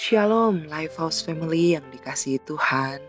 Shalom 0.00 0.64
Lifehouse 0.64 1.20
Family 1.20 1.76
yang 1.76 1.84
dikasihi 1.92 2.40
Tuhan. 2.48 3.04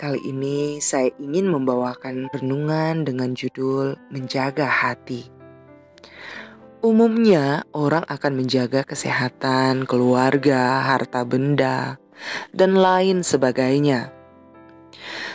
Kali 0.00 0.16
ini 0.24 0.80
saya 0.80 1.12
ingin 1.20 1.44
membawakan 1.52 2.32
renungan 2.32 3.04
dengan 3.04 3.36
judul 3.36 3.92
Menjaga 4.08 4.64
Hati. 4.64 5.28
Umumnya 6.80 7.68
orang 7.76 8.00
akan 8.08 8.32
menjaga 8.32 8.80
kesehatan, 8.88 9.84
keluarga, 9.84 10.88
harta 10.88 11.20
benda, 11.20 12.00
dan 12.56 12.80
lain 12.80 13.20
sebagainya. 13.20 14.08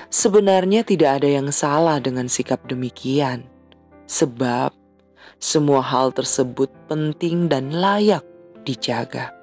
Sebenarnya 0.09 0.81
tidak 0.81 1.21
ada 1.21 1.29
yang 1.29 1.54
salah 1.54 2.02
dengan 2.02 2.25
sikap 2.25 2.66
demikian, 2.66 3.45
sebab 4.09 4.73
semua 5.38 5.86
hal 5.86 6.09
tersebut 6.09 6.73
penting 6.89 7.45
dan 7.54 7.70
layak 7.70 8.25
dijaga. 8.66 9.39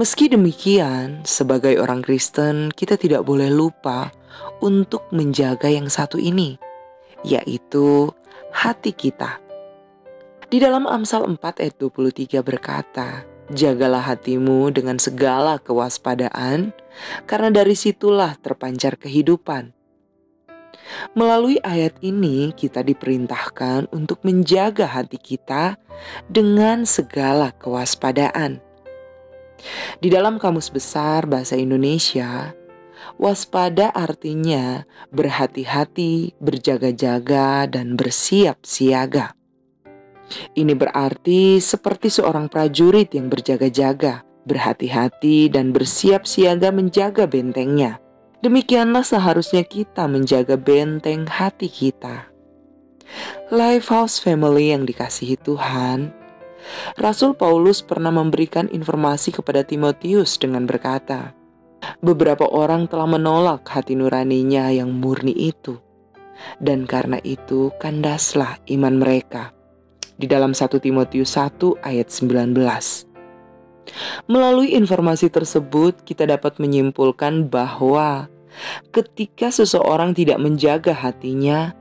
Meski 0.00 0.32
demikian, 0.32 1.20
sebagai 1.28 1.76
orang 1.76 2.00
Kristen, 2.00 2.72
kita 2.72 2.96
tidak 2.96 3.28
boleh 3.28 3.52
lupa 3.52 4.08
untuk 4.64 5.04
menjaga 5.12 5.68
yang 5.68 5.92
satu 5.92 6.16
ini, 6.16 6.56
yaitu 7.20 8.08
hati 8.52 8.96
kita. 8.96 9.36
Di 10.48 10.60
dalam 10.60 10.84
Amsal 10.84 11.24
4 11.28 11.64
ayat 11.64 11.76
23 11.80 12.40
berkata, 12.44 13.24
Jagalah 13.52 14.00
hatimu 14.00 14.72
dengan 14.72 14.96
segala 14.96 15.60
kewaspadaan, 15.60 16.72
karena 17.28 17.48
dari 17.52 17.76
situlah 17.76 18.36
terpancar 18.40 18.96
kehidupan. 18.96 19.76
Melalui 21.12 21.60
ayat 21.60 22.00
ini, 22.00 22.52
kita 22.56 22.80
diperintahkan 22.80 23.92
untuk 23.92 24.24
menjaga 24.24 24.88
hati 24.88 25.20
kita 25.20 25.76
dengan 26.32 26.84
segala 26.88 27.52
kewaspadaan 27.60 28.71
di 30.02 30.08
dalam 30.10 30.38
Kamus 30.38 30.70
Besar 30.70 31.26
Bahasa 31.26 31.54
Indonesia, 31.58 32.54
waspada 33.18 33.90
artinya 33.94 34.86
berhati-hati, 35.10 36.38
berjaga-jaga, 36.38 37.66
dan 37.70 37.94
bersiap 37.98 38.62
siaga. 38.62 39.34
Ini 40.56 40.72
berarti 40.72 41.60
seperti 41.60 42.08
seorang 42.08 42.48
prajurit 42.48 43.12
yang 43.12 43.28
berjaga-jaga, 43.28 44.24
berhati-hati, 44.48 45.52
dan 45.52 45.76
bersiap 45.76 46.24
siaga 46.24 46.72
menjaga 46.72 47.28
bentengnya. 47.28 48.00
Demikianlah 48.42 49.06
seharusnya 49.06 49.62
kita 49.62 50.10
menjaga 50.10 50.58
benteng 50.58 51.30
hati 51.30 51.70
kita. 51.70 52.26
Lifehouse 53.52 54.18
Family 54.18 54.72
yang 54.72 54.88
dikasihi 54.88 55.36
Tuhan, 55.38 56.10
Rasul 56.98 57.34
Paulus 57.34 57.82
pernah 57.82 58.12
memberikan 58.14 58.70
informasi 58.70 59.34
kepada 59.34 59.66
Timotius 59.66 60.38
dengan 60.38 60.64
berkata, 60.68 61.34
"Beberapa 62.04 62.46
orang 62.46 62.86
telah 62.86 63.08
menolak 63.08 63.66
hati 63.66 63.98
nuraninya 63.98 64.70
yang 64.70 64.94
murni 64.94 65.34
itu, 65.34 65.78
dan 66.62 66.86
karena 66.86 67.18
itu 67.26 67.74
kandaslah 67.82 68.62
iman 68.70 68.94
mereka." 69.02 69.50
Di 70.18 70.30
dalam 70.30 70.54
1 70.54 70.78
Timotius 70.78 71.34
1 71.34 71.74
ayat 71.82 72.12
19. 72.12 73.08
Melalui 74.30 74.78
informasi 74.78 75.26
tersebut, 75.26 76.06
kita 76.06 76.30
dapat 76.30 76.62
menyimpulkan 76.62 77.50
bahwa 77.50 78.30
ketika 78.94 79.50
seseorang 79.50 80.14
tidak 80.14 80.38
menjaga 80.38 80.94
hatinya, 80.94 81.74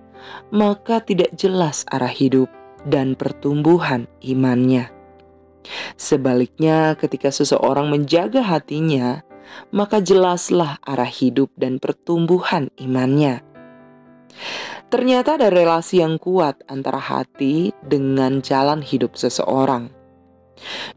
maka 0.49 0.97
tidak 1.03 1.29
jelas 1.37 1.85
arah 1.93 2.09
hidup 2.09 2.49
dan 2.87 3.13
pertumbuhan 3.13 4.09
imannya. 4.23 4.89
Sebaliknya, 5.97 6.97
ketika 6.97 7.29
seseorang 7.29 7.89
menjaga 7.89 8.41
hatinya, 8.41 9.21
maka 9.69 10.01
jelaslah 10.01 10.81
arah 10.81 11.09
hidup 11.09 11.51
dan 11.59 11.77
pertumbuhan 11.77 12.73
imannya. 12.79 13.45
Ternyata 14.91 15.39
ada 15.39 15.47
relasi 15.47 16.03
yang 16.03 16.19
kuat 16.19 16.67
antara 16.67 16.99
hati 16.99 17.71
dengan 17.79 18.43
jalan 18.43 18.83
hidup 18.83 19.15
seseorang. 19.15 19.87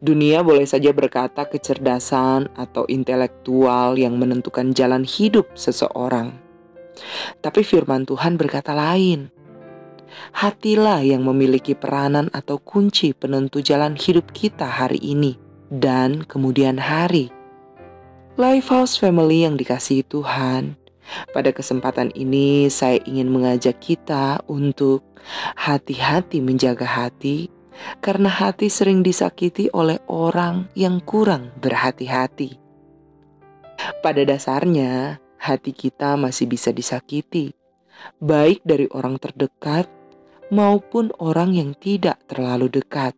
Dunia 0.03 0.45
boleh 0.45 0.67
saja 0.69 0.93
berkata 0.93 1.47
kecerdasan 1.49 2.53
atau 2.59 2.85
intelektual 2.91 3.97
yang 3.97 4.19
menentukan 4.19 4.75
jalan 4.77 5.07
hidup 5.07 5.49
seseorang. 5.57 6.37
Tapi 7.41 7.63
firman 7.63 8.07
Tuhan 8.07 8.39
berkata 8.39 8.75
lain 8.75 9.31
hatilah 10.33 11.03
yang 11.03 11.27
memiliki 11.27 11.75
peranan 11.75 12.31
atau 12.31 12.61
kunci 12.61 13.15
penentu 13.15 13.61
jalan 13.61 13.99
hidup 13.99 14.31
kita 14.33 14.67
hari 14.67 14.99
ini 15.03 15.39
dan 15.73 16.23
kemudian 16.25 16.79
hari. 16.79 17.31
Lifehouse 18.35 18.99
Family 18.99 19.47
yang 19.47 19.55
dikasihi 19.55 20.03
Tuhan, 20.11 20.75
pada 21.31 21.55
kesempatan 21.55 22.11
ini 22.19 22.67
saya 22.67 22.99
ingin 23.07 23.31
mengajak 23.31 23.79
kita 23.79 24.43
untuk 24.51 25.07
hati-hati 25.55 26.43
menjaga 26.43 26.85
hati 26.85 27.49
karena 28.03 28.31
hati 28.31 28.71
sering 28.71 29.03
disakiti 29.03 29.71
oleh 29.75 29.99
orang 30.07 30.71
yang 30.79 31.03
kurang 31.03 31.51
berhati-hati. 31.59 32.59
Pada 34.01 34.23
dasarnya, 34.23 35.19
hati 35.37 35.75
kita 35.75 36.15
masih 36.15 36.49
bisa 36.49 36.71
disakiti, 36.71 37.53
baik 38.23 38.63
dari 38.63 38.87
orang 38.95 39.19
terdekat 39.19 39.91
maupun 40.53 41.13
orang 41.21 41.55
yang 41.55 41.71
tidak 41.77 42.21
terlalu 42.29 42.69
dekat. 42.69 43.17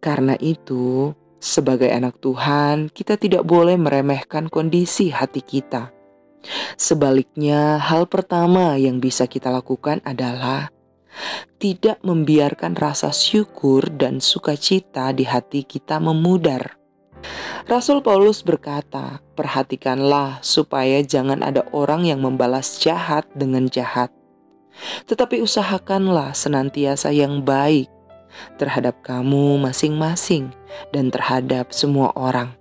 Karena 0.00 0.34
itu, 0.40 1.12
sebagai 1.38 1.92
anak 1.92 2.18
Tuhan, 2.18 2.88
kita 2.88 3.20
tidak 3.20 3.44
boleh 3.44 3.76
meremehkan 3.76 4.48
kondisi 4.48 5.12
hati 5.12 5.44
kita. 5.44 5.92
Sebaliknya, 6.78 7.76
hal 7.82 8.06
pertama 8.06 8.78
yang 8.78 9.02
bisa 9.02 9.26
kita 9.26 9.50
lakukan 9.50 10.00
adalah 10.06 10.70
tidak 11.58 11.98
membiarkan 12.06 12.78
rasa 12.78 13.10
syukur 13.10 13.90
dan 13.90 14.22
sukacita 14.22 15.10
di 15.10 15.26
hati 15.26 15.66
kita 15.66 15.98
memudar. 15.98 16.78
Rasul 17.66 18.00
Paulus 18.00 18.46
berkata, 18.46 19.18
"Perhatikanlah 19.34 20.38
supaya 20.40 21.02
jangan 21.02 21.42
ada 21.42 21.66
orang 21.74 22.06
yang 22.06 22.22
membalas 22.22 22.78
jahat 22.78 23.26
dengan 23.34 23.66
jahat, 23.66 24.14
tetapi 25.06 25.42
usahakanlah 25.42 26.32
senantiasa 26.34 27.10
yang 27.14 27.42
baik 27.42 27.90
terhadap 28.60 29.00
kamu 29.02 29.58
masing-masing 29.58 30.52
dan 30.92 31.10
terhadap 31.10 31.72
semua 31.74 32.12
orang. 32.14 32.54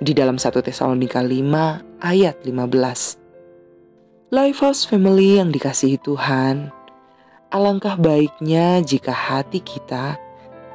Di 0.00 0.16
dalam 0.16 0.40
1 0.40 0.64
Tesalonika 0.64 1.20
5 1.20 2.00
ayat 2.00 2.36
15. 2.44 3.20
Lifehouse 4.30 4.86
Family 4.86 5.42
yang 5.42 5.50
dikasihi 5.50 5.98
Tuhan, 6.00 6.70
alangkah 7.50 7.98
baiknya 7.98 8.80
jika 8.80 9.10
hati 9.10 9.58
kita 9.60 10.16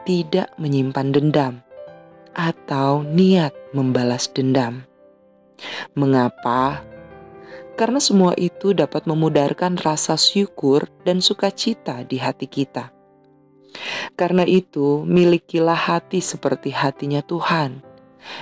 tidak 0.05 0.51
menyimpan 0.59 1.09
dendam 1.09 1.53
atau 2.35 3.01
niat 3.01 3.55
membalas 3.71 4.27
dendam. 4.29 4.83
Mengapa 5.95 6.83
karena 7.75 7.99
semua 7.99 8.31
itu 8.39 8.71
dapat 8.71 9.03
memudarkan 9.05 9.75
rasa 9.79 10.15
syukur 10.15 10.87
dan 11.03 11.19
sukacita 11.19 12.03
di 12.07 12.17
hati 12.19 12.47
kita. 12.47 12.95
Karena 14.15 14.47
itu, 14.47 15.03
milikilah 15.03 15.75
hati 15.75 16.23
seperti 16.23 16.71
hatinya 16.71 17.19
Tuhan, 17.19 17.83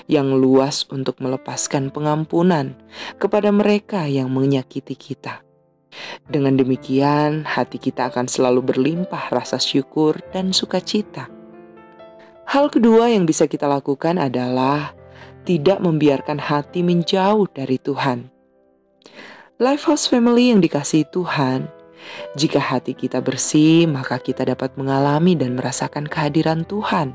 yang 0.05 0.29
luas 0.37 0.85
untuk 0.93 1.17
melepaskan 1.19 1.89
pengampunan 1.89 2.77
kepada 3.17 3.49
mereka 3.49 4.05
yang 4.05 4.29
menyakiti 4.29 4.93
kita. 4.93 5.41
Dengan 6.25 6.57
demikian, 6.57 7.45
hati 7.45 7.77
kita 7.77 8.09
akan 8.09 8.25
selalu 8.25 8.65
berlimpah 8.65 9.29
rasa 9.29 9.61
syukur 9.61 10.17
dan 10.33 10.49
sukacita. 10.53 11.29
Hal 12.49 12.69
kedua 12.73 13.13
yang 13.13 13.29
bisa 13.29 13.45
kita 13.45 13.69
lakukan 13.69 14.17
adalah 14.17 14.93
tidak 15.43 15.79
membiarkan 15.79 16.39
hati 16.41 16.81
menjauh 16.81 17.45
dari 17.51 17.77
Tuhan. 17.77 18.32
Lifehouse 19.61 20.09
Family 20.09 20.49
yang 20.49 20.65
dikasihi 20.65 21.05
Tuhan, 21.13 21.69
jika 22.33 22.57
hati 22.57 22.97
kita 22.97 23.21
bersih, 23.21 23.85
maka 23.85 24.17
kita 24.17 24.49
dapat 24.49 24.73
mengalami 24.81 25.37
dan 25.37 25.53
merasakan 25.53 26.09
kehadiran 26.09 26.65
Tuhan. 26.65 27.13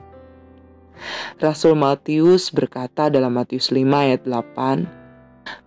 Rasul 1.43 1.75
Matius 1.75 2.55
berkata 2.55 3.11
dalam 3.11 3.35
Matius 3.35 3.75
5 3.75 3.82
ayat 3.90 4.23
8, 4.23 4.87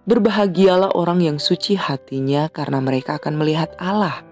Berbahagialah 0.07 0.95
orang 0.95 1.19
yang 1.19 1.37
suci 1.43 1.75
hatinya 1.75 2.47
karena 2.47 2.79
mereka 2.79 3.19
akan 3.19 3.35
melihat 3.35 3.75
Allah. 3.75 4.23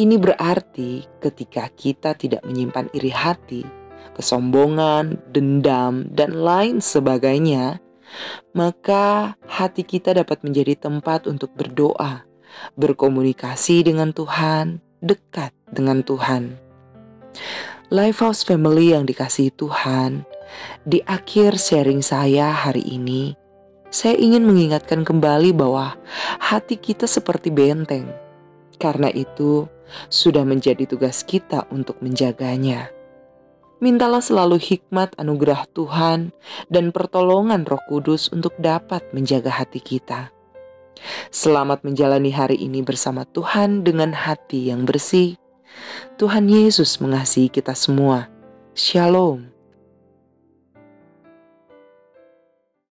Ini 0.00 0.16
berarti 0.16 1.04
ketika 1.20 1.68
kita 1.76 2.16
tidak 2.16 2.40
menyimpan 2.48 2.88
iri 2.96 3.12
hati, 3.12 3.68
kesombongan, 4.16 5.20
dendam, 5.28 6.08
dan 6.08 6.40
lain 6.40 6.80
sebagainya, 6.80 7.84
maka 8.52 9.34
hati 9.46 9.86
kita 9.86 10.16
dapat 10.16 10.42
menjadi 10.42 10.76
tempat 10.76 11.26
untuk 11.30 11.52
berdoa, 11.54 12.26
berkomunikasi 12.74 13.86
dengan 13.86 14.10
Tuhan, 14.10 14.82
dekat 15.00 15.54
dengan 15.70 16.02
Tuhan. 16.02 16.56
Lifehouse 17.90 18.46
Family 18.46 18.94
yang 18.94 19.02
dikasihi 19.02 19.50
Tuhan, 19.58 20.22
di 20.86 21.02
akhir 21.06 21.58
sharing 21.58 22.02
saya 22.06 22.54
hari 22.54 22.86
ini, 22.86 23.34
saya 23.90 24.14
ingin 24.14 24.46
mengingatkan 24.46 25.02
kembali 25.02 25.50
bahwa 25.50 25.98
hati 26.38 26.78
kita 26.78 27.10
seperti 27.10 27.50
benteng. 27.50 28.06
Karena 28.78 29.10
itu, 29.10 29.66
sudah 30.08 30.46
menjadi 30.46 30.86
tugas 30.86 31.26
kita 31.26 31.66
untuk 31.74 31.98
menjaganya. 31.98 32.99
Mintalah 33.80 34.20
selalu 34.20 34.60
hikmat 34.60 35.16
anugerah 35.16 35.64
Tuhan 35.72 36.36
dan 36.68 36.92
pertolongan 36.92 37.64
Roh 37.64 37.80
Kudus 37.88 38.28
untuk 38.28 38.52
dapat 38.60 39.00
menjaga 39.16 39.48
hati 39.48 39.80
kita. 39.80 40.28
Selamat 41.32 41.80
menjalani 41.80 42.28
hari 42.28 42.60
ini 42.60 42.84
bersama 42.84 43.24
Tuhan 43.24 43.80
dengan 43.80 44.12
hati 44.12 44.68
yang 44.68 44.84
bersih. 44.84 45.40
Tuhan 46.20 46.52
Yesus 46.52 47.00
mengasihi 47.00 47.48
kita 47.48 47.72
semua. 47.72 48.28
Shalom. 48.76 49.49